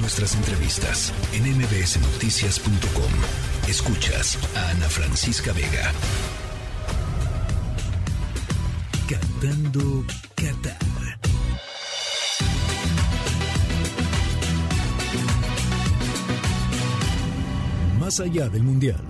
nuestras 0.00 0.34
entrevistas 0.34 1.12
en 1.32 1.44
mbsnoticias.com. 1.56 3.12
Escuchas 3.68 4.38
a 4.56 4.70
Ana 4.70 4.88
Francisca 4.88 5.52
Vega. 5.52 5.92
Cantando 9.08 10.04
Qatar. 10.34 10.78
Más 17.98 18.20
allá 18.20 18.48
del 18.48 18.62
Mundial. 18.62 19.07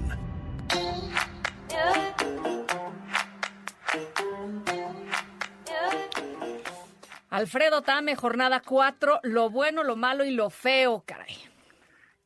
Alfredo 7.39 7.83
Tame, 7.83 8.17
jornada 8.17 8.61
4, 8.67 9.21
lo 9.23 9.49
bueno, 9.49 9.85
lo 9.85 9.95
malo 9.95 10.25
y 10.25 10.33
lo 10.33 10.51
feo, 10.51 11.05
caray. 11.07 11.37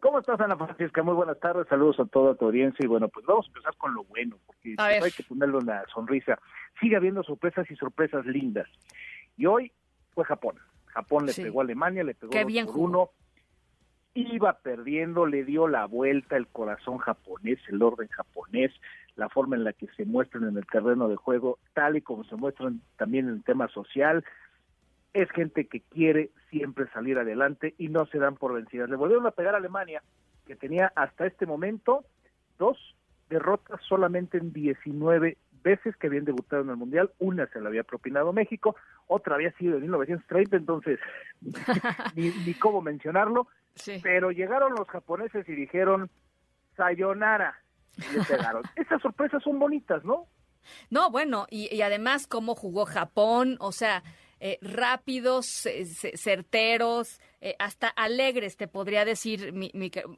¿Cómo 0.00 0.18
estás, 0.18 0.40
Ana 0.40 0.56
Francisca? 0.56 1.02
Muy 1.02 1.12
buenas 1.12 1.38
tardes, 1.38 1.68
saludos 1.68 2.00
a 2.00 2.06
toda 2.06 2.34
tu 2.34 2.46
audiencia 2.46 2.82
y 2.82 2.86
bueno, 2.86 3.08
pues 3.08 3.26
vamos 3.26 3.44
a 3.44 3.48
empezar 3.48 3.76
con 3.76 3.92
lo 3.92 4.04
bueno, 4.04 4.38
porque 4.46 4.74
hay 4.78 5.10
que 5.10 5.22
ponerle 5.22 5.58
una 5.58 5.84
sonrisa. 5.92 6.38
Sigue 6.80 6.96
habiendo 6.96 7.22
sorpresas 7.24 7.70
y 7.70 7.76
sorpresas 7.76 8.24
lindas. 8.24 8.66
Y 9.36 9.44
hoy 9.44 9.70
fue 10.14 10.24
Japón. 10.24 10.56
Japón 10.86 11.26
le 11.26 11.34
pegó 11.34 11.60
a 11.60 11.64
Alemania, 11.64 12.04
le 12.04 12.14
pegó 12.14 12.32
por 12.32 12.78
uno. 12.78 13.10
Iba 14.14 14.60
perdiendo, 14.60 15.26
le 15.26 15.44
dio 15.44 15.68
la 15.68 15.84
vuelta 15.84 16.38
el 16.38 16.46
corazón 16.46 16.96
japonés, 16.96 17.58
el 17.68 17.82
orden 17.82 18.08
japonés, 18.08 18.72
la 19.16 19.28
forma 19.28 19.56
en 19.56 19.64
la 19.64 19.74
que 19.74 19.88
se 19.88 20.06
muestran 20.06 20.44
en 20.44 20.56
el 20.56 20.66
terreno 20.66 21.08
de 21.08 21.16
juego, 21.16 21.58
tal 21.74 21.96
y 21.96 22.00
como 22.00 22.24
se 22.24 22.36
muestran 22.36 22.80
también 22.96 23.28
en 23.28 23.34
el 23.34 23.44
tema 23.44 23.68
social, 23.68 24.24
es 25.14 25.30
gente 25.30 25.66
que 25.66 25.80
quiere 25.80 26.30
siempre 26.50 26.88
salir 26.92 27.18
adelante 27.18 27.74
y 27.78 27.88
no 27.88 28.06
se 28.06 28.18
dan 28.18 28.36
por 28.36 28.54
vencidas. 28.54 28.88
Le 28.88 28.96
volvieron 28.96 29.26
a 29.26 29.32
pegar 29.32 29.54
a 29.54 29.58
Alemania, 29.58 30.02
que 30.46 30.56
tenía 30.56 30.92
hasta 30.96 31.26
este 31.26 31.46
momento 31.46 32.04
dos 32.58 32.78
derrotas 33.28 33.80
solamente 33.88 34.38
en 34.38 34.52
19 34.52 35.36
veces 35.62 35.96
que 35.96 36.06
habían 36.08 36.24
debutado 36.24 36.62
en 36.62 36.70
el 36.70 36.76
Mundial. 36.76 37.10
Una 37.18 37.46
se 37.46 37.60
la 37.60 37.68
había 37.68 37.84
propinado 37.84 38.32
México, 38.32 38.76
otra 39.06 39.34
había 39.34 39.52
sido 39.52 39.76
en 39.76 39.82
1930, 39.82 40.56
entonces 40.56 40.98
ni, 42.14 42.30
ni 42.30 42.54
cómo 42.54 42.80
mencionarlo. 42.82 43.48
Pero 44.02 44.30
llegaron 44.30 44.74
los 44.74 44.86
japoneses 44.88 45.48
y 45.48 45.52
dijeron, 45.52 46.10
sayonara, 46.76 47.56
y 47.96 48.18
le 48.18 48.24
pegaron. 48.24 48.62
Esas 48.76 49.00
sorpresas 49.00 49.42
son 49.42 49.58
bonitas, 49.58 50.04
¿no? 50.04 50.26
No, 50.90 51.10
bueno, 51.10 51.46
y, 51.50 51.74
y 51.74 51.82
además 51.82 52.26
cómo 52.26 52.54
jugó 52.54 52.84
Japón, 52.84 53.56
o 53.60 53.72
sea, 53.72 54.02
eh, 54.44 54.58
rápidos, 54.60 55.68
certeros, 56.16 57.20
eh, 57.40 57.54
hasta 57.60 57.86
alegres, 57.86 58.56
te 58.56 58.66
podría 58.66 59.04
decir, 59.04 59.52
mi, 59.52 59.70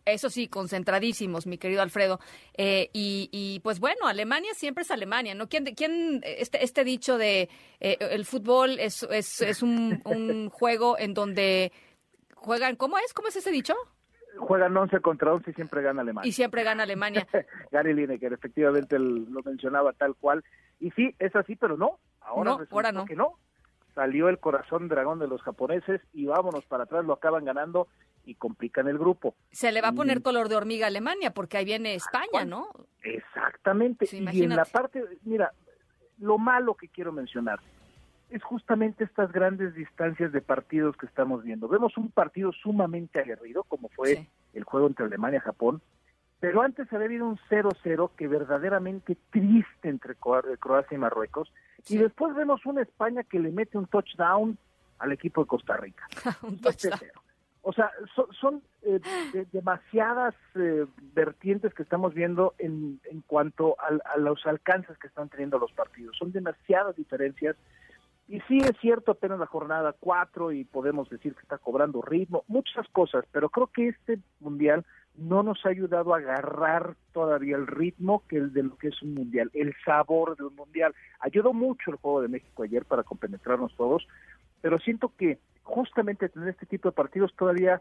eso 0.06 0.30
sí, 0.30 0.48
concentradísimos, 0.48 1.46
mi 1.46 1.58
querido 1.58 1.82
Alfredo. 1.82 2.20
Eh, 2.56 2.88
y, 2.94 3.60
pues 3.62 3.80
bueno, 3.80 4.06
Alemania 4.06 4.54
siempre 4.54 4.80
es 4.80 4.90
Alemania, 4.90 5.34
¿no? 5.34 5.46
¿Quién, 5.50 5.66
quién 5.74 6.22
este, 6.24 6.64
este 6.64 6.84
dicho 6.84 7.18
de 7.18 7.50
el 7.80 8.24
fútbol 8.24 8.78
es, 8.80 9.02
es, 9.10 9.42
es 9.42 9.62
un, 9.62 10.00
un 10.06 10.48
juego 10.50 10.98
en 10.98 11.12
donde 11.12 11.70
juegan, 12.34 12.76
¿cómo 12.76 12.96
es? 12.96 13.12
¿Cómo 13.12 13.28
es 13.28 13.36
ese 13.36 13.50
dicho? 13.50 13.74
juegan 14.38 14.74
11 14.74 15.00
contra 15.00 15.34
11 15.34 15.50
y 15.50 15.54
siempre 15.54 15.82
gana 15.82 16.00
Alemania. 16.00 16.26
Y 16.26 16.32
siempre 16.32 16.64
gana 16.64 16.84
Alemania. 16.84 17.26
Gary 17.70 17.92
Lineker, 17.92 18.32
efectivamente 18.32 18.98
lo 18.98 19.42
mencionaba 19.42 19.92
tal 19.92 20.14
cual. 20.16 20.42
Y 20.80 20.92
sí, 20.92 21.14
es 21.18 21.36
así, 21.36 21.56
pero 21.56 21.76
no. 21.76 21.98
Ahora 22.22 22.52
no, 22.52 22.66
ahora 22.70 22.90
no. 22.90 23.04
que 23.04 23.16
no 23.16 23.38
salió 23.94 24.28
el 24.28 24.38
corazón 24.38 24.88
dragón 24.88 25.18
de 25.18 25.28
los 25.28 25.42
japoneses 25.42 26.00
y 26.12 26.26
vámonos 26.26 26.64
para 26.66 26.84
atrás, 26.84 27.04
lo 27.04 27.12
acaban 27.12 27.44
ganando 27.44 27.88
y 28.24 28.34
complican 28.34 28.88
el 28.88 28.98
grupo. 28.98 29.34
Se 29.50 29.70
le 29.72 29.80
va 29.80 29.88
a 29.88 29.92
poner 29.92 30.22
color 30.22 30.48
de 30.48 30.56
hormiga 30.56 30.86
a 30.86 30.88
Alemania 30.88 31.32
porque 31.32 31.58
ahí 31.58 31.64
viene 31.64 31.94
España, 31.94 32.44
¿no? 32.44 32.68
Exactamente. 33.02 34.08
y 34.10 34.42
en 34.42 34.56
la 34.56 34.64
parte, 34.64 35.04
mira, 35.24 35.52
lo 36.18 36.38
malo 36.38 36.74
que 36.74 36.88
quiero 36.88 37.12
mencionar 37.12 37.60
es 38.30 38.42
justamente 38.42 39.04
estas 39.04 39.30
grandes 39.30 39.74
distancias 39.74 40.32
de 40.32 40.40
partidos 40.40 40.96
que 40.96 41.06
estamos 41.06 41.44
viendo. 41.44 41.68
Vemos 41.68 41.96
un 41.96 42.10
partido 42.10 42.52
sumamente 42.52 43.20
aguerrido 43.20 43.62
como 43.64 43.88
fue 43.90 44.26
el 44.54 44.64
juego 44.64 44.86
entre 44.86 45.06
Alemania 45.06 45.38
y 45.38 45.46
Japón, 45.46 45.82
pero 46.44 46.60
antes 46.60 46.92
había 46.92 47.06
habido 47.06 47.26
un 47.26 47.38
0-0 47.48 48.10
que 48.18 48.28
verdaderamente 48.28 49.16
triste 49.30 49.88
entre 49.88 50.14
Croacia 50.14 50.94
y 50.94 50.98
Marruecos, 50.98 51.50
y 51.88 51.96
después 51.96 52.34
vemos 52.34 52.66
una 52.66 52.82
España 52.82 53.22
que 53.22 53.38
le 53.38 53.50
mete 53.50 53.78
un 53.78 53.86
touchdown 53.86 54.58
al 54.98 55.12
equipo 55.12 55.40
de 55.40 55.46
Costa 55.46 55.78
Rica. 55.78 56.06
un 56.42 56.60
O 57.62 57.72
sea, 57.72 57.90
son, 58.38 58.62
eh, 58.82 59.00
demasiadas 59.52 60.34
eh, 60.54 60.84
vertientes 61.14 61.72
que 61.72 61.82
estamos 61.82 62.12
viendo 62.12 62.52
en, 62.58 63.00
en 63.10 63.22
cuanto 63.22 63.76
a, 63.80 64.18
los 64.18 64.44
alcances 64.44 64.98
que 64.98 65.06
están 65.06 65.30
teniendo 65.30 65.58
los 65.58 65.72
partidos. 65.72 66.14
Son 66.18 66.30
demasiadas 66.30 66.94
diferencias. 66.94 67.56
Y 68.28 68.40
sí 68.40 68.58
es 68.58 68.76
cierto, 68.82 69.12
apenas 69.12 69.38
la 69.38 69.46
jornada 69.46 69.94
4 69.98 70.52
y 70.52 70.64
podemos 70.64 71.08
decir 71.08 71.34
que 71.34 71.40
está 71.40 71.56
cobrando 71.56 72.02
ritmo, 72.02 72.44
muchas 72.48 72.86
cosas, 72.88 73.24
pero 73.32 73.48
creo 73.48 73.68
que 73.68 73.88
este 73.88 74.18
mundial 74.40 74.84
no 75.16 75.42
nos 75.42 75.64
ha 75.64 75.68
ayudado 75.68 76.14
a 76.14 76.18
agarrar 76.18 76.96
todavía 77.12 77.56
el 77.56 77.66
ritmo 77.66 78.22
que 78.28 78.36
el 78.36 78.52
de 78.52 78.64
lo 78.64 78.76
que 78.76 78.88
es 78.88 79.02
un 79.02 79.14
mundial, 79.14 79.50
el 79.54 79.74
sabor 79.84 80.36
de 80.36 80.44
un 80.44 80.54
mundial. 80.56 80.94
Ayudó 81.20 81.52
mucho 81.52 81.90
el 81.90 81.96
juego 81.96 82.22
de 82.22 82.28
México 82.28 82.62
ayer 82.62 82.84
para 82.84 83.04
compenetrarnos 83.04 83.74
todos, 83.76 84.06
pero 84.60 84.78
siento 84.78 85.12
que 85.16 85.38
justamente 85.62 86.28
tener 86.28 86.48
este 86.48 86.66
tipo 86.66 86.88
de 86.88 86.94
partidos 86.94 87.34
todavía 87.36 87.80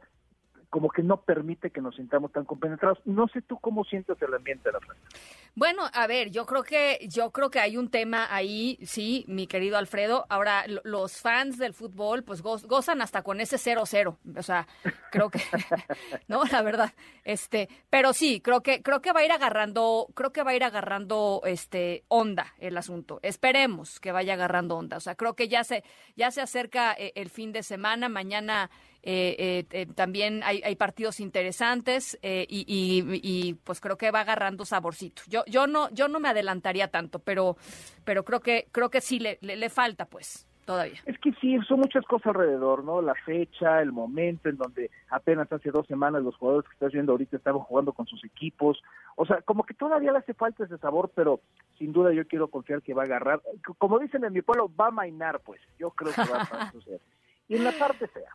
como 0.73 0.89
que 0.89 1.03
no 1.03 1.17
permite 1.22 1.69
que 1.69 1.81
nos 1.81 1.95
sintamos 1.97 2.31
tan 2.31 2.45
compenetrados. 2.45 2.97
No 3.06 3.28
sé 3.28 3.44
tú 3.44 3.59
cómo 3.59 3.84
sientes 3.84 4.19
el 4.23 4.34
ambiente 4.34 4.69
de 4.69 4.73
la 4.73 4.79
Francia. 4.79 5.07
Bueno, 5.53 5.84
a 5.94 6.07
ver, 6.07 6.31
yo 6.31 6.47
creo 6.47 6.63
que 6.63 6.97
yo 7.07 7.29
creo 7.29 7.51
que 7.51 7.59
hay 7.59 7.78
un 7.78 7.91
tema 7.91 8.25
ahí, 8.34 8.79
sí, 8.81 9.23
mi 9.28 9.45
querido 9.45 9.78
Alfredo. 9.78 10.25
Ahora 10.29 10.66
los 10.84 11.22
fans 11.22 11.59
del 11.59 11.75
fútbol 11.75 12.23
pues 12.23 12.41
gozan 12.41 13.03
hasta 13.03 13.22
con 13.22 13.39
ese 13.39 13.57
0-0, 13.57 14.17
o 14.35 14.41
sea, 14.41 14.67
creo 15.11 15.29
que 15.29 15.41
no, 16.28 16.44
la 16.45 16.63
verdad. 16.63 16.91
Este, 17.23 17.69
pero 17.91 18.11
sí, 18.11 18.41
creo 18.41 18.63
que 18.63 18.81
creo 18.81 19.00
que 19.00 19.13
va 19.13 19.19
a 19.19 19.25
ir 19.25 19.31
agarrando, 19.31 20.07
creo 20.16 20.34
que 20.34 20.41
va 20.41 20.51
a 20.51 20.55
ir 20.55 20.63
agarrando 20.63 21.44
este 21.45 22.03
onda 22.07 22.47
el 22.57 22.75
asunto. 22.78 23.19
Esperemos 23.22 24.00
que 24.00 24.11
vaya 24.11 24.34
agarrando 24.34 24.75
onda. 24.75 24.97
O 24.97 25.01
sea, 25.01 25.13
creo 25.13 25.35
que 25.35 25.47
ya 25.47 25.63
se 25.63 25.84
ya 26.16 26.31
se 26.31 26.41
acerca 26.41 26.95
eh, 26.97 27.11
el 27.13 27.29
fin 27.29 27.51
de 27.51 27.61
semana, 27.61 28.09
mañana 28.09 28.72
eh, 29.06 29.36
eh, 29.38 29.66
eh, 29.72 29.86
también 29.86 30.44
hay, 30.46 30.62
hay, 30.64 30.78
partidos 30.78 31.19
interesantes 31.19 32.18
y, 32.24 32.46
y, 32.68 33.53
pues 33.66 33.81
creo 33.81 33.97
que 33.97 34.12
va 34.12 34.22
agarrando 34.22 34.64
saborcito. 34.64 35.24
Yo 35.28 35.44
yo 35.46 35.68
no 35.68 35.90
yo 35.90 36.08
no 36.08 36.22
me 36.22 36.30
adelantaría 36.30 36.88
tanto, 36.88 37.19
pero 37.19 37.58
pero 38.06 38.24
creo 38.24 38.40
que 38.40 38.68
creo 38.72 38.90
que 38.90 39.02
sí 39.02 39.19
le, 39.19 39.40
le, 39.41 39.69
falta 39.69 40.06
pues 40.06 40.47
todavía. 40.64 41.02
Es 41.06 41.19
que 41.19 41.34
sí, 41.41 41.59
son 41.68 41.81
muchas 41.81 42.06
cosas 42.06 42.28
alrededor, 42.28 42.86
¿no? 42.86 43.02
La 43.02 43.14
fecha, 43.14 43.81
el 43.81 43.91
momento 43.91 44.47
en 44.47 44.56
donde 44.56 44.90
apenas 45.09 45.52
hace 45.52 45.70
dos 45.70 45.85
semanas 45.85 46.24
los 46.24 46.38
jugadores 46.38 46.70
que 46.70 46.75
estás 46.75 46.94
viendo 46.94 47.12
ahorita 47.12 47.35
estaban 47.35 47.62
jugando 47.62 47.91
con 47.91 48.06
sus 48.08 48.24
equipos. 48.24 48.81
O 49.18 49.25
sea, 49.25 49.41
como 49.41 49.64
que 49.64 49.74
todavía 49.74 50.14
le 50.14 50.20
hace 50.20 50.34
falta 50.34 50.64
ese 50.64 50.78
sabor, 50.78 51.12
pero 51.14 51.41
sin 51.78 51.91
duda 51.91 52.14
yo 52.14 52.25
quiero 52.25 52.47
confiar 52.47 52.81
que 52.81 52.94
va 52.94 53.02
a 53.02 53.06
agarrar. 53.06 53.41
Como 53.78 54.00
dicen 54.00 54.24
en 54.24 54.31
mi 54.31 54.41
pueblo, 54.41 54.72
va 54.74 54.88
a 54.88 54.91
mainar, 54.91 55.41
pues. 55.41 55.59
Yo 55.78 55.91
creo 55.91 56.14
que 56.14 56.31
va 56.31 56.38
a 56.38 56.72
suceder. 56.72 57.02
Y 57.50 57.58
en 57.58 57.66
la 57.66 57.74
parte 57.74 58.08
fea, 58.08 58.31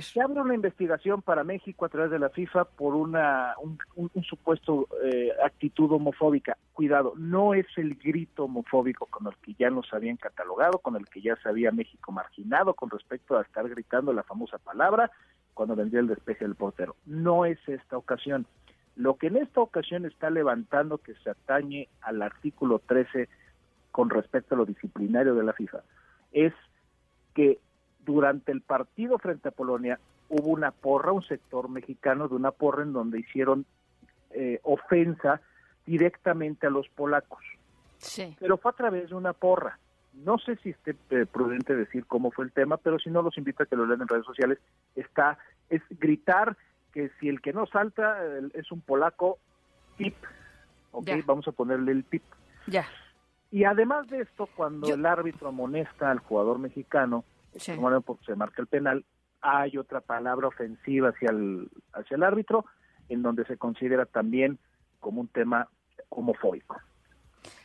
se 0.00 0.20
abre 0.20 0.40
una 0.40 0.54
investigación 0.54 1.22
para 1.22 1.44
México 1.44 1.84
a 1.84 1.88
través 1.88 2.10
de 2.10 2.18
la 2.18 2.30
FIFA 2.30 2.64
por 2.64 2.94
una 2.94 3.54
un, 3.58 4.24
supuesto 4.24 4.88
eh, 5.04 5.32
actitud 5.44 5.90
homofóbica. 5.90 6.56
Cuidado, 6.72 7.14
no 7.16 7.52
es 7.52 7.66
el 7.76 7.96
grito 7.96 8.44
homofóbico 8.44 9.06
con 9.06 9.26
el 9.26 9.36
que 9.36 9.54
ya 9.54 9.70
nos 9.70 9.92
habían 9.92 10.16
catalogado, 10.16 10.78
con 10.78 10.96
el 10.96 11.06
que 11.06 11.20
ya 11.20 11.36
se 11.36 11.48
había 11.48 11.72
México 11.72 12.12
marginado 12.12 12.74
con 12.74 12.90
respecto 12.90 13.36
a 13.36 13.42
estar 13.42 13.68
gritando 13.68 14.12
la 14.12 14.22
famosa 14.22 14.58
palabra 14.58 15.10
cuando 15.52 15.74
vendría 15.74 16.00
el 16.00 16.08
despeje 16.08 16.44
del 16.44 16.54
portero. 16.54 16.96
No 17.04 17.44
es 17.44 17.58
esta 17.66 17.96
ocasión. 17.96 18.46
Lo 18.94 19.16
que 19.16 19.26
en 19.26 19.36
esta 19.36 19.60
ocasión 19.60 20.06
está 20.06 20.30
levantando 20.30 20.98
que 20.98 21.14
se 21.16 21.30
atañe 21.30 21.88
al 22.00 22.22
artículo 22.22 22.78
13 22.78 23.28
con 23.90 24.10
respecto 24.10 24.54
a 24.54 24.58
lo 24.58 24.66
disciplinario 24.66 25.34
de 25.34 25.44
la 25.44 25.52
FIFA 25.52 25.80
es 26.32 26.52
que 27.34 27.58
durante 28.06 28.52
el 28.52 28.62
partido 28.62 29.18
frente 29.18 29.48
a 29.48 29.52
Polonia 29.52 29.98
hubo 30.28 30.50
una 30.50 30.70
porra, 30.70 31.12
un 31.12 31.22
sector 31.22 31.68
mexicano 31.68 32.28
de 32.28 32.36
una 32.36 32.52
porra 32.52 32.84
en 32.84 32.92
donde 32.92 33.20
hicieron 33.20 33.66
eh, 34.30 34.60
ofensa 34.62 35.40
directamente 35.84 36.66
a 36.66 36.70
los 36.70 36.88
polacos. 36.88 37.44
Sí. 37.98 38.34
Pero 38.40 38.56
fue 38.56 38.70
a 38.70 38.74
través 38.74 39.10
de 39.10 39.14
una 39.14 39.32
porra. 39.32 39.78
No 40.14 40.38
sé 40.38 40.56
si 40.56 40.70
esté 40.70 40.96
eh, 41.10 41.26
prudente 41.26 41.74
decir 41.74 42.06
cómo 42.06 42.30
fue 42.30 42.46
el 42.46 42.52
tema, 42.52 42.76
pero 42.76 42.98
si 42.98 43.10
no 43.10 43.22
los 43.22 43.36
invito 43.36 43.62
a 43.62 43.66
que 43.66 43.76
lo 43.76 43.86
lean 43.86 44.02
en 44.02 44.08
redes 44.08 44.24
sociales. 44.24 44.58
Está 44.94 45.38
es 45.68 45.82
gritar 45.90 46.56
que 46.92 47.10
si 47.20 47.28
el 47.28 47.40
que 47.40 47.52
no 47.52 47.66
salta 47.66 48.18
es 48.54 48.70
un 48.72 48.80
polaco, 48.80 49.38
pip. 49.96 50.14
Ok, 50.92 51.10
vamos 51.26 51.46
a 51.48 51.52
ponerle 51.52 51.92
el 51.92 52.04
pip. 52.04 52.22
Ya. 52.66 52.86
Y 53.50 53.64
además 53.64 54.08
de 54.08 54.22
esto, 54.22 54.48
cuando 54.56 54.92
el 54.92 55.04
árbitro 55.04 55.48
amonesta 55.48 56.10
al 56.10 56.20
jugador 56.20 56.58
mexicano, 56.58 57.24
se 57.58 58.36
marca 58.36 58.62
el 58.62 58.66
penal, 58.66 59.04
hay 59.40 59.76
otra 59.78 60.00
palabra 60.00 60.48
ofensiva 60.48 61.10
hacia 61.10 61.30
el, 61.30 61.70
hacia 61.92 62.16
el 62.16 62.22
árbitro, 62.22 62.64
en 63.08 63.22
donde 63.22 63.44
se 63.44 63.56
considera 63.56 64.06
también 64.06 64.58
como 65.00 65.20
un 65.20 65.28
tema 65.28 65.68
homofóbico. 66.08 66.76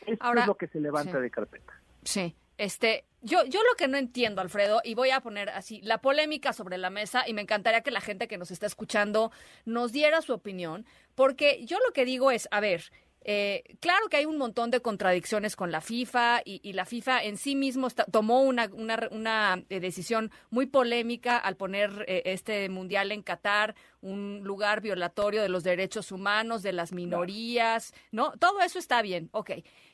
Esto 0.06 0.34
es 0.34 0.46
lo 0.46 0.56
que 0.56 0.68
se 0.68 0.80
levanta 0.80 1.20
de 1.20 1.30
carpeta. 1.30 1.72
Sí. 2.04 2.36
Este, 2.58 3.06
yo, 3.22 3.44
yo 3.46 3.60
lo 3.62 3.74
que 3.76 3.88
no 3.88 3.96
entiendo, 3.96 4.40
Alfredo, 4.40 4.80
y 4.84 4.94
voy 4.94 5.10
a 5.10 5.20
poner 5.20 5.48
así 5.50 5.80
la 5.82 5.98
polémica 5.98 6.52
sobre 6.52 6.78
la 6.78 6.90
mesa, 6.90 7.24
y 7.26 7.34
me 7.34 7.42
encantaría 7.42 7.80
que 7.80 7.90
la 7.90 8.00
gente 8.00 8.28
que 8.28 8.38
nos 8.38 8.50
está 8.50 8.66
escuchando 8.66 9.32
nos 9.64 9.90
diera 9.90 10.22
su 10.22 10.32
opinión, 10.32 10.84
porque 11.14 11.64
yo 11.64 11.78
lo 11.84 11.92
que 11.92 12.04
digo 12.04 12.30
es, 12.30 12.48
a 12.52 12.60
ver, 12.60 12.92
eh, 13.24 13.62
claro 13.80 14.08
que 14.08 14.16
hay 14.16 14.26
un 14.26 14.36
montón 14.36 14.70
de 14.70 14.80
contradicciones 14.80 15.54
con 15.54 15.70
la 15.70 15.80
FIFA 15.80 16.42
y, 16.44 16.72
la 16.72 16.84
FIFA 16.84 17.22
en 17.24 17.36
sí 17.36 17.54
mismo 17.54 17.88
tomó 18.10 18.40
una, 18.40 19.62
eh, 19.68 19.80
decisión 19.80 20.30
muy 20.50 20.66
polémica 20.66 21.36
al 21.38 21.56
poner 21.56 22.04
eh, 22.08 22.22
este 22.26 22.68
mundial 22.68 23.12
en 23.12 23.22
Qatar, 23.22 23.74
un 24.00 24.40
lugar 24.42 24.80
violatorio 24.80 25.42
de 25.42 25.48
los 25.48 25.62
derechos 25.62 26.10
humanos, 26.10 26.62
de 26.62 26.72
las 26.72 26.92
minorías, 26.92 27.94
¿no? 28.10 28.32
Todo 28.38 28.60
eso 28.60 28.78
está 28.78 29.02
bien, 29.02 29.28
ok. 29.32 29.52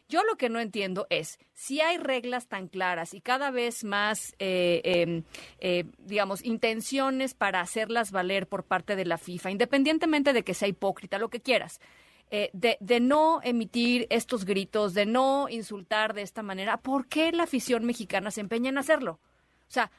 Yo 0.09 0.23
lo 0.23 0.37
que 0.37 0.49
no 0.49 0.59
entiendo 0.59 1.07
es 1.11 1.39
si 1.53 1.83
hay 1.83 1.99
reglas 1.99 2.49
tan 2.49 2.69
claras 2.69 3.13
y 3.13 3.21
cada 3.21 3.51
vez 3.51 3.85
más, 3.85 4.35
em, 4.39 5.25
digamos, 5.99 6.43
intenciones 6.43 7.35
para 7.35 7.61
hacerlas 7.61 8.11
valer 8.11 8.49
por 8.49 8.65
parte 8.65 8.97
de 8.97 9.05
la 9.05 9.19
FIFA, 9.19 9.51
independientemente 9.51 10.33
de 10.33 10.45
que 10.45 10.55
sea 10.55 10.69
hipócrita, 10.69 11.19
lo 11.19 11.29
que 11.29 11.43
quieras. 11.43 11.79
Eh, 12.31 12.51
de, 12.53 13.01
no 13.01 13.41
emitir 13.43 14.07
estos 14.11 14.45
gritos, 14.45 14.93
de 14.93 15.07
no 15.07 15.49
insultar 15.49 16.13
de 16.13 16.21
esta 16.21 16.43
manera, 16.43 16.77
¿por 16.77 17.07
qué 17.07 17.33
la 17.33 17.45
afición 17.45 17.87
mexicana 17.87 18.31
se 18.31 18.43
empeña 18.43 18.69
en 18.69 18.77
hacerlo? 18.77 19.19
O 19.63 19.71
sea, 19.71 19.91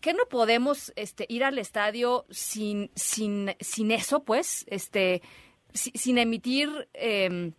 ¿qué 0.00 0.14
no 0.14 0.24
podemos 0.30 0.92
este, 0.96 1.26
ir 1.28 1.44
al 1.44 1.58
estadio 1.58 2.24
sin, 2.30 2.90
sin, 2.94 3.54
sin 3.60 3.90
eso, 3.90 4.24
pues? 4.24 4.64
Este, 4.68 5.20
sin 5.74 6.16
emitir 6.16 6.88
em, 6.94 7.52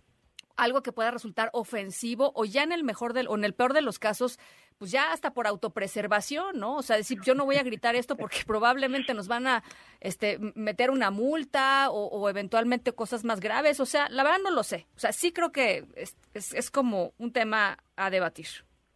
algo 0.57 0.81
que 0.81 0.91
pueda 0.91 1.11
resultar 1.11 1.51
ofensivo 1.53 2.31
o 2.33 2.45
ya 2.45 2.63
en 2.63 2.71
el 2.71 2.83
mejor 2.83 3.13
del, 3.13 3.27
o 3.27 3.35
en 3.35 3.43
el 3.43 3.53
peor 3.53 3.73
de 3.73 3.81
los 3.81 3.99
casos, 3.99 4.39
pues 4.79 4.91
ya 4.91 5.11
hasta 5.11 5.33
por 5.33 5.45
autopreservación, 5.45 6.57
¿no? 6.57 6.77
O 6.77 6.81
sea, 6.81 6.95
decir, 6.95 7.19
yo 7.21 7.35
no 7.35 7.45
voy 7.45 7.57
a 7.57 7.63
gritar 7.63 7.95
esto 7.95 8.15
porque 8.15 8.37
probablemente 8.47 9.13
nos 9.13 9.27
van 9.27 9.45
a 9.45 9.63
este, 9.99 10.39
meter 10.55 10.89
una 10.89 11.11
multa 11.11 11.89
o, 11.91 12.29
eventualmente 12.29 12.93
cosas 12.93 13.25
más 13.25 13.41
graves. 13.41 13.79
O 13.81 13.85
sea, 13.85 14.07
la 14.09 14.23
verdad 14.23 14.39
no 14.43 14.51
lo 14.51 14.63
sé. 14.63 14.87
O 14.95 14.99
sea, 14.99 15.11
sí 15.11 15.33
creo 15.33 15.51
que 15.51 15.83
es, 15.95 16.15
es, 16.33 16.71
como 16.71 17.11
un 17.17 17.33
tema 17.33 17.77
a 17.97 18.09
debatir. 18.09 18.47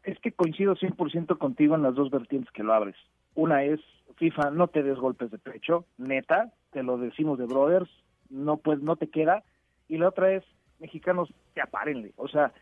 Es 0.04 0.18
que 0.20 0.32
coincido 0.32 0.76
100% 0.76 1.38
contigo 1.38 1.76
en 1.76 1.84
las 1.84 1.96
dos 1.96 2.10
vertientes 2.10 2.52
que 2.54 2.64
lo 2.64 2.74
abres. 2.74 2.96
Una 3.36 3.64
es, 3.64 3.82
FIFA, 4.16 4.52
no 4.52 4.68
te 4.68 4.84
des 4.84 4.98
golpes 4.98 5.32
de 5.32 5.38
pecho, 5.38 5.86
neta, 5.98 6.54
te 6.72 6.82
lo 6.82 6.98
decimos 6.98 7.38
de 7.38 7.46
brothers, 7.46 7.90
no, 8.30 8.58
pues, 8.58 8.80
no 8.80 8.96
te 8.96 9.10
queda. 9.10 9.44
Y 9.90 9.98
la 9.98 10.10
otra 10.10 10.32
es, 10.32 10.44
mexicanos, 10.80 11.34
te 11.54 11.62
apárenle. 11.62 12.14
O 12.16 12.30
sea, 12.30 12.54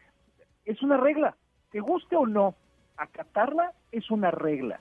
es 0.65 0.81
una 0.81 0.97
regla, 0.97 1.35
te 1.71 1.81
guste 1.81 2.15
o 2.15 2.25
no, 2.25 2.56
acatarla 3.01 3.74
es 3.92 4.12
una 4.12 4.31
regla. 4.31 4.80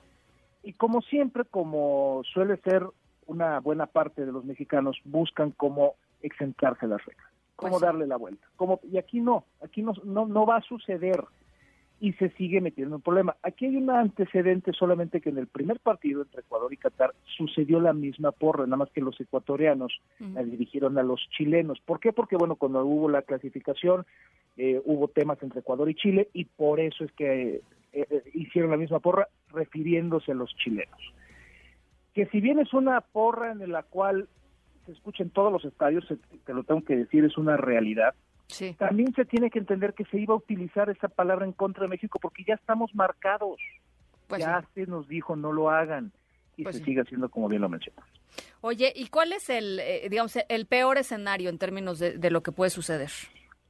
Y 0.63 0.73
como 0.73 1.01
siempre, 1.01 1.43
como 1.45 2.21
suele 2.31 2.57
ser 2.57 2.85
una 3.25 3.59
buena 3.59 3.87
parte 3.87 4.25
de 4.25 4.31
los 4.31 4.45
mexicanos, 4.45 4.99
buscan 5.03 5.51
cómo 5.51 5.95
exentarse 6.21 6.85
las 6.85 7.03
reglas, 7.03 7.27
cómo 7.55 7.71
pues 7.73 7.81
darle 7.81 8.05
la 8.05 8.17
vuelta. 8.17 8.45
Como, 8.55 8.79
y 8.83 8.97
aquí 8.97 9.19
no, 9.19 9.45
aquí 9.63 9.81
no, 9.81 9.93
no, 10.03 10.27
no 10.27 10.45
va 10.45 10.57
a 10.57 10.61
suceder 10.61 11.23
y 11.99 12.13
se 12.13 12.29
sigue 12.31 12.61
metiendo 12.61 12.95
en 12.95 13.01
problema. 13.01 13.35
Aquí 13.43 13.65
hay 13.65 13.77
un 13.77 13.89
antecedente 13.89 14.71
solamente 14.73 15.21
que 15.21 15.29
en 15.29 15.37
el 15.37 15.47
primer 15.47 15.79
partido 15.79 16.21
entre 16.23 16.41
Ecuador 16.41 16.71
y 16.73 16.77
Qatar 16.77 17.13
sucedió 17.37 17.79
la 17.79 17.93
misma 17.93 18.31
porra, 18.31 18.65
nada 18.65 18.77
más 18.77 18.91
que 18.91 19.01
los 19.01 19.19
ecuatorianos 19.19 19.99
la 20.19 20.43
dirigieron 20.43 20.97
a 20.97 21.03
los 21.03 21.21
chilenos. 21.29 21.79
¿Por 21.85 21.99
qué? 21.99 22.11
Porque, 22.11 22.37
bueno, 22.37 22.55
cuando 22.55 22.83
hubo 22.85 23.07
la 23.07 23.21
clasificación, 23.21 24.05
eh, 24.57 24.81
hubo 24.83 25.07
temas 25.07 25.41
entre 25.43 25.59
Ecuador 25.59 25.89
y 25.89 25.95
Chile 25.95 26.29
y 26.33 26.45
por 26.45 26.79
eso 26.79 27.03
es 27.03 27.11
que 27.13 27.61
eh, 27.93 28.05
eh, 28.09 28.23
hicieron 28.33 28.71
la 28.71 28.77
misma 28.77 28.99
porra 28.99 29.27
refiriéndose 29.49 30.31
a 30.31 30.35
los 30.35 30.55
chilenos. 30.55 30.99
Que 32.13 32.25
si 32.27 32.41
bien 32.41 32.59
es 32.59 32.73
una 32.73 33.01
porra 33.01 33.51
en 33.51 33.71
la 33.71 33.83
cual 33.83 34.27
se 34.85 34.91
escucha 34.91 35.23
en 35.23 35.29
todos 35.29 35.51
los 35.51 35.65
estadios, 35.65 36.05
te 36.45 36.53
lo 36.53 36.63
tengo 36.63 36.83
que 36.83 36.95
decir, 36.95 37.23
es 37.23 37.37
una 37.37 37.57
realidad. 37.57 38.13
También 38.77 39.13
se 39.13 39.25
tiene 39.25 39.49
que 39.49 39.59
entender 39.59 39.93
que 39.93 40.03
se 40.05 40.19
iba 40.19 40.33
a 40.33 40.37
utilizar 40.37 40.89
esa 40.89 41.07
palabra 41.07 41.45
en 41.45 41.53
contra 41.53 41.83
de 41.83 41.89
México 41.89 42.19
porque 42.21 42.43
ya 42.45 42.55
estamos 42.55 42.93
marcados. 42.93 43.59
Pues 44.27 44.41
ya 44.41 44.65
se 44.73 44.85
nos 44.87 45.07
dijo 45.07 45.35
no 45.35 45.51
lo 45.51 45.69
hagan 45.69 46.11
y 46.55 46.63
pues 46.63 46.77
se 46.77 46.83
sigue 46.83 47.01
haciendo 47.01 47.29
como 47.29 47.49
bien 47.49 47.61
lo 47.61 47.69
mencionas. 47.69 48.05
Oye, 48.61 48.93
¿y 48.95 49.07
cuál 49.07 49.33
es 49.33 49.49
el, 49.49 49.79
eh, 49.79 50.07
digamos, 50.09 50.37
el 50.47 50.65
peor 50.65 50.97
escenario 50.97 51.49
en 51.49 51.57
términos 51.57 51.99
de, 51.99 52.17
de, 52.17 52.31
lo 52.31 52.41
que 52.41 52.51
puede 52.51 52.69
suceder? 52.69 53.09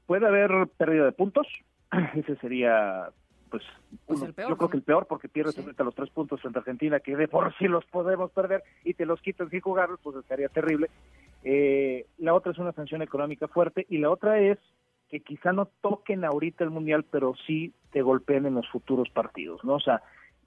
Puede 0.06 0.28
haber 0.28 0.68
pérdida 0.78 1.06
de 1.06 1.12
puntos, 1.12 1.48
ese 2.16 2.36
sería 2.38 3.10
pues, 3.52 3.64
pues 4.08 4.22
yo 4.22 4.58
creo 4.58 4.70
que 4.70 4.78
el 4.78 4.84
peor 4.84 5.06
porque 5.08 5.28
pierdes 5.28 5.56
sí. 5.56 5.66
los 5.78 5.94
tres 5.94 6.10
puntos 6.10 6.40
frente 6.40 6.58
a 6.58 6.62
Argentina, 6.62 7.02
que 7.02 7.18
de 7.18 7.28
por 7.28 7.54
sí 7.58 7.68
los 7.68 7.86
podemos 7.86 8.32
perder 8.32 8.64
y 8.86 8.94
te 8.94 9.06
los 9.06 9.22
quitan 9.22 9.50
sin 9.50 9.60
jugarlos, 9.60 10.00
pues 10.02 10.16
estaría 10.16 10.48
terrible. 10.48 10.90
Eh, 11.44 12.06
la 12.18 12.34
otra 12.34 12.54
es 12.54 12.58
una 12.58 12.72
sanción 12.72 13.02
económica 13.02 13.50
fuerte 13.50 13.86
y 13.90 13.98
la 13.98 14.10
otra 14.10 14.40
es 14.40 14.58
que 15.10 15.20
quizá 15.20 15.52
no 15.52 15.66
toquen 15.82 16.24
ahorita 16.24 16.64
el 16.64 16.70
Mundial, 16.70 17.04
pero 17.12 17.34
sí 17.46 17.74
te 17.92 18.02
golpeen 18.02 18.46
en 18.46 18.56
los 18.56 18.70
futuros 18.70 19.10
partidos, 19.10 19.62
¿no? 19.66 19.74
O 19.74 19.80
sea, 19.82 20.02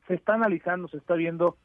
se 0.09 0.15
está 0.15 0.35
analizando, 0.35 0.89
se 0.89 0.97
está 0.97 1.15
viendo. 1.15 1.59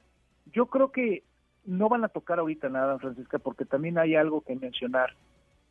Yo 0.52 0.66
creo 0.66 0.92
que 0.92 1.24
no 1.64 1.88
van 1.88 2.04
a 2.04 2.10
tocar 2.10 2.40
ahorita 2.40 2.68
nada, 2.68 3.00
Francisca, 3.00 3.40
porque 3.40 3.64
también 3.64 3.98
hay 3.98 4.16
algo 4.16 4.42
que 4.42 4.58
mencionar. 4.58 5.16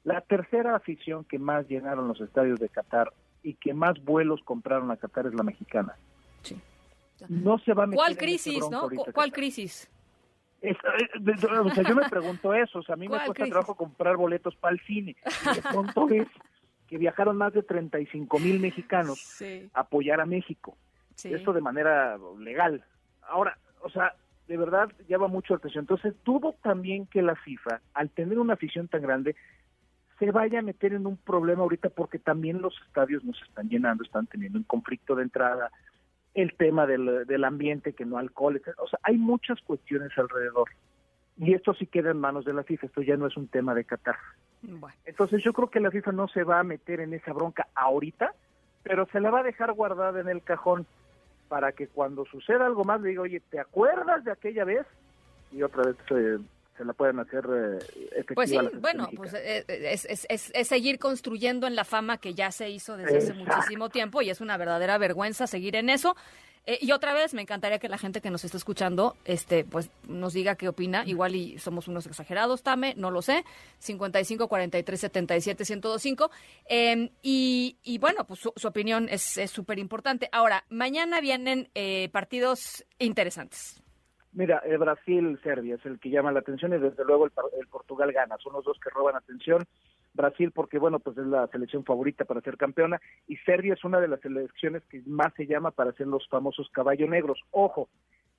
La 0.05 0.23
tercera 0.23 0.75
afición 0.75 1.25
que 1.25 1.39
más 1.39 1.69
llenaron 1.69 2.09
los 2.09 2.21
estadios 2.23 2.59
de 2.59 2.71
Qatar 2.71 3.13
y 3.43 3.55
que 3.55 3.75
más 3.75 4.03
vuelos 4.05 4.41
compraron 4.45 4.91
a 4.91 4.97
Qatar 4.97 5.27
es 5.27 5.35
la 5.35 5.43
mexicana. 5.43 5.97
Sí. 6.43 6.57
No 7.29 7.59
se 7.59 7.75
va 7.75 7.85
a 7.85 7.87
meter 7.87 7.97
¿Cuál 7.97 8.17
crisis, 8.17 8.69
no? 8.71 8.89
¿Cuál 9.13 9.33
crisis? 9.33 9.91
Eh, 10.61 10.75
o 11.63 11.71
sea, 11.71 11.85
yo 11.85 11.95
me 11.95 12.09
pregunto 12.09 12.53
eso, 12.53 12.81
o 12.81 12.83
sea, 12.83 12.95
a 12.95 12.97
mí 12.97 13.09
me 13.09 13.17
cuesta 13.17 13.47
trabajo 13.47 13.77
comprar 13.77 14.17
boletos 14.17 14.57
para 14.57 14.75
el 14.75 14.81
cine. 14.81 15.17
De 15.55 15.63
pronto 15.63 16.09
es 16.11 16.27
que 16.89 16.99
viajaron 16.99 17.37
más 17.37 17.53
de 17.53 17.63
35 17.63 18.39
mil 18.39 18.59
mexicanos 18.59 19.43
a 19.73 19.81
apoyar 19.81 20.21
a 20.21 20.27
México. 20.27 20.77
Eso 21.23 21.53
de 21.53 21.61
manera 21.61 22.17
legal. 22.39 22.85
Ahora, 23.23 23.59
o 23.83 23.91
sea, 23.91 24.15
de 24.47 24.57
verdad 24.57 24.91
llama 25.09 25.29
mucho 25.29 25.55
la 25.55 25.59
atención. 25.59 25.83
Entonces, 25.83 26.15
tuvo 26.23 26.55
también 26.63 27.07
que 27.07 27.23
la 27.23 27.37
FIFA, 27.37 27.81
al 27.95 28.11
tener 28.11 28.39
una 28.39 28.55
afición 28.55 28.89
tan 28.89 29.03
grande, 29.03 29.37
se 30.19 30.31
vaya 30.31 30.59
a 30.59 30.63
meter 30.63 30.93
en 30.93 31.07
un 31.07 31.17
problema 31.17 31.63
ahorita 31.63 31.91
porque 31.91 32.19
también 32.19 32.61
los 32.61 32.75
estadios 32.87 33.25
nos 33.25 33.41
están 33.43 33.69
llenando, 33.69 34.05
están 34.05 34.27
teniendo 34.27 34.59
un 34.59 34.65
conflicto 34.65 35.15
de 35.15 35.23
entrada, 35.23 35.71
el 36.35 36.55
tema 36.55 36.87
del, 36.87 37.27
del 37.27 37.45
ambiente, 37.45 37.93
que 37.93 38.05
no 38.05 38.19
alcohol, 38.19 38.61
o 38.79 38.89
sea, 38.89 38.99
hay 39.03 39.17
muchas 39.17 39.61
cuestiones 39.63 40.11
alrededor. 40.17 40.69
Y 41.37 41.55
esto 41.55 41.73
sí 41.75 41.87
queda 41.87 42.11
en 42.11 42.19
manos 42.19 42.45
de 42.45 42.53
la 42.53 42.65
FIFA, 42.65 42.87
esto 42.87 43.03
ya 43.03 43.17
no 43.17 43.27
es 43.27 43.37
un 43.37 43.49
tema 43.49 43.75
de 43.75 43.85
Qatar. 43.85 44.17
Entonces 45.05 45.43
yo 45.45 45.53
creo 45.53 45.71
que 45.71 45.81
la 45.81 45.91
FIFA 45.91 46.13
no 46.13 46.29
se 46.29 46.43
va 46.43 46.59
a 46.59 46.65
meter 46.65 47.01
en 47.01 47.15
esa 47.15 47.33
bronca 47.33 47.69
ahorita, 47.75 48.35
pero 48.83 49.07
se 49.13 49.21
la 49.21 49.31
va 49.31 49.41
a 49.41 49.45
dejar 49.45 49.73
guardada 49.73 50.21
en 50.21 50.29
el 50.29 50.43
cajón 50.43 50.87
para 51.49 51.73
que 51.73 51.87
cuando 51.87 52.25
suceda 52.27 52.67
algo 52.67 52.85
más 52.85 53.01
le 53.01 53.11
diga, 53.11 53.23
oye, 53.23 53.41
¿te 53.51 53.61
acuerdas 53.61 54.25
de 54.25 54.33
aquella 54.33 54.65
vez? 54.65 54.87
Y 55.53 55.63
otra 55.63 55.85
vez 55.85 55.97
eh, 56.11 56.39
se 56.79 56.85
la 56.85 56.93
pueden 56.93 57.19
hacer 57.19 57.45
eh, 57.45 57.79
efectiva. 58.13 58.35
Pues 58.35 58.51
sí, 58.51 58.59
bueno, 58.81 59.11
pues 59.15 59.35
eh, 59.35 59.65
eh, 59.67 59.99
es, 60.29 60.69
seguir 60.69 60.99
construyendo 60.99 61.67
en 61.67 61.75
la 61.75 61.85
fama 61.85 62.19
que 62.19 62.35
ya 62.35 62.53
se 62.53 62.71
hizo 62.71 62.97
desde 62.97 63.19
hace 63.19 63.35
muchísimo 63.35 63.89
tiempo 63.91 64.23
y 64.23 64.31
es 64.31 64.41
una 64.41 64.57
verdadera 64.57 64.97
vergüenza 64.97 65.47
seguir 65.47 65.75
en 65.77 65.91
eso. 65.91 66.17
y 66.81 66.93
otra 66.93 67.15
vez, 67.15 67.33
me 67.33 67.43
encantaría 67.43 67.79
que 67.79 67.89
la 67.89 67.97
gente 67.97 68.21
que 68.21 68.31
nos 68.31 68.45
está 68.45 68.59
escuchando, 68.59 69.17
este, 69.25 69.65
pues, 69.65 69.91
nos 70.07 70.35
diga 70.35 70.55
qué 70.55 70.69
opina. 70.69 71.03
Igual 71.07 71.35
y 71.35 71.59
somos 71.59 71.89
unos 71.89 72.07
exagerados, 72.07 72.63
Tame, 72.63 72.95
no 72.97 73.11
lo 73.11 73.23
sé. 73.23 73.45
55 73.79 74.49
43 74.49 75.01
77 75.01 75.65
1025. 75.65 76.31
y, 77.23 77.79
y 77.83 77.99
bueno, 77.99 78.25
pues 78.27 78.41
su, 78.41 78.69
opinión 78.69 79.09
es 79.11 79.41
súper 79.51 79.79
importante. 79.79 80.29
Ahora, 80.31 80.65
mañana 80.69 81.21
vienen 81.21 81.71
partidos 82.13 82.85
interesantes. 82.99 83.83
Mira, 84.33 84.59
el 84.59 84.79
Brasil-Serbia 84.79 85.77
es 85.77 85.87
el 85.87 85.99
que 85.99 86.11
llama 86.11 86.33
la 86.33 86.41
atención 86.41 86.73
y 86.75 86.79
desde 86.79 87.05
luego 87.05 87.27
el, 87.27 87.33
Portugal 87.71 88.13
gana. 88.13 88.37
Son 88.39 88.53
los 88.53 88.65
dos 88.65 88.79
que 88.79 88.91
roban 88.91 89.17
atención. 89.17 89.65
Brasil 90.15 90.53
porque, 90.53 90.79
bueno, 90.79 90.99
pues 90.99 91.17
es 91.19 91.27
la 91.27 91.47
selección 91.49 91.85
favorita 91.85 92.25
para 92.25 92.41
ser 92.41 92.57
campeona 92.57 93.01
y 93.27 93.37
Serbia 93.39 93.75
es 93.75 93.85
una 93.85 94.01
de 94.01 94.09
las 94.09 94.21
selecciones 94.21 94.83
que 94.87 95.03
más 95.07 95.33
se 95.35 95.47
llama 95.47 95.71
para 95.71 95.93
ser 95.93 96.07
los 96.07 96.27
famosos 96.29 96.69
caballos 96.71 97.09
negros. 97.09 97.41
Ojo, 97.51 97.89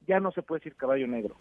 ya 0.08 0.20
no 0.20 0.32
se 0.32 0.42
puede 0.42 0.60
decir 0.60 0.76
caballo 0.76 1.08
negro. 1.08 1.36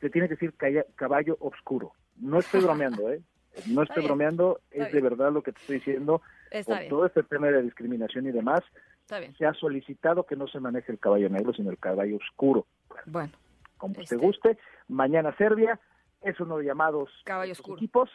Se 0.00 0.10
tiene 0.10 0.28
que 0.28 0.34
decir 0.34 0.54
caballo 0.94 1.36
oscuro. 1.40 1.92
No 2.16 2.38
estoy 2.38 2.62
bromeando, 2.62 3.10
¿eh? 3.10 3.22
No 3.66 3.82
estoy 3.82 4.04
bromeando, 4.04 4.60
es 4.70 4.92
de 4.92 5.00
verdad 5.00 5.32
lo 5.32 5.42
que 5.42 5.52
te 5.52 5.60
estoy 5.60 5.76
diciendo. 5.76 6.20
con 6.66 6.88
todo 6.88 7.06
este 7.06 7.22
tema 7.22 7.46
de 7.46 7.62
discriminación 7.62 8.26
y 8.26 8.32
demás, 8.32 8.60
se 9.38 9.46
ha 9.46 9.54
solicitado 9.54 10.24
que 10.24 10.36
no 10.36 10.46
se 10.48 10.60
maneje 10.60 10.92
el 10.92 10.98
caballo 10.98 11.28
negro, 11.28 11.52
sino 11.52 11.70
el 11.70 11.78
caballo 11.78 12.16
oscuro. 12.16 12.66
Bueno, 13.06 13.32
como 13.76 13.94
te 13.94 14.02
este. 14.02 14.16
guste. 14.16 14.58
Mañana 14.88 15.34
Serbia, 15.36 15.80
es 16.22 16.38
uno 16.40 16.58
de 16.58 16.64
llamados 16.64 17.10
equipos. 17.26 18.10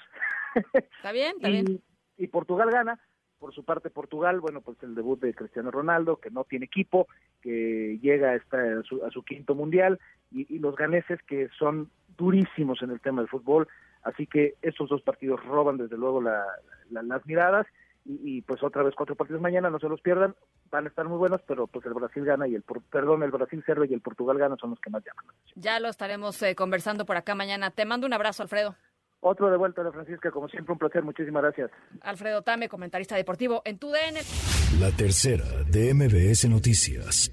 Está 0.73 1.11
bien, 1.11 1.35
está 1.37 1.49
bien. 1.49 1.81
Y 2.17 2.27
Portugal 2.27 2.69
gana. 2.71 2.99
Por 3.39 3.55
su 3.55 3.63
parte, 3.63 3.89
Portugal, 3.89 4.39
bueno, 4.39 4.61
pues 4.61 4.77
el 4.83 4.93
debut 4.93 5.19
de 5.19 5.33
Cristiano 5.33 5.71
Ronaldo, 5.71 6.17
que 6.17 6.29
no 6.29 6.43
tiene 6.43 6.65
equipo, 6.65 7.07
que 7.41 7.97
llega 7.99 8.33
a, 8.33 8.35
a, 8.35 9.11
su, 9.11 9.23
quinto 9.23 9.55
mundial, 9.55 9.99
y, 10.29 10.59
los 10.59 10.75
ganeses 10.75 11.19
que 11.23 11.49
son 11.57 11.89
durísimos 12.17 12.83
en 12.83 12.91
el 12.91 13.01
tema 13.01 13.21
del 13.21 13.29
fútbol. 13.29 13.67
Así 14.03 14.27
que 14.27 14.55
estos 14.61 14.89
dos 14.89 15.01
partidos 15.01 15.43
roban 15.43 15.77
desde 15.77 15.97
luego 15.97 16.21
las 16.21 17.25
miradas 17.25 17.65
y, 18.05 18.41
pues 18.41 18.63
otra 18.63 18.83
vez 18.83 18.95
cuatro 18.95 19.15
partidos 19.15 19.41
mañana, 19.41 19.69
no 19.69 19.79
se 19.79 19.87
los 19.87 20.01
pierdan, 20.01 20.35
van 20.71 20.85
a 20.85 20.89
estar 20.89 21.07
muy 21.07 21.17
buenos, 21.17 21.41
pero 21.47 21.67
pues 21.67 21.85
el 21.85 21.93
Brasil 21.93 22.25
gana 22.25 22.47
y 22.47 22.55
el, 22.55 22.63
perdón, 22.89 23.23
el 23.23 23.31
Brasil 23.31 23.63
cerro 23.65 23.85
y 23.85 23.93
el 23.93 24.01
Portugal 24.01 24.37
gana 24.37 24.55
son 24.59 24.71
los 24.71 24.79
que 24.79 24.89
más 24.89 25.03
llaman. 25.05 25.25
Ya 25.55 25.79
lo 25.79 25.87
estaremos 25.87 26.41
eh, 26.41 26.55
conversando 26.55 27.05
por 27.05 27.17
acá 27.17 27.35
mañana. 27.35 27.71
Te 27.71 27.85
mando 27.85 28.07
un 28.07 28.13
abrazo, 28.13 28.43
Alfredo. 28.43 28.75
Otro 29.19 29.51
de 29.51 29.57
vuelta 29.57 29.83
de 29.83 29.91
Francisca, 29.91 30.31
como 30.31 30.49
siempre 30.49 30.73
un 30.73 30.79
placer, 30.79 31.03
muchísimas 31.03 31.43
gracias. 31.43 31.69
Alfredo 32.01 32.41
Tame, 32.41 32.67
comentarista 32.67 33.15
deportivo 33.15 33.61
en 33.65 33.77
TUDN. 33.77 34.17
La 34.79 34.89
tercera 34.91 35.45
de 35.69 35.93
MBS 35.93 36.49
Noticias. 36.49 37.31